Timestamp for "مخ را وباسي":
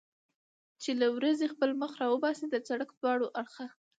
1.81-2.45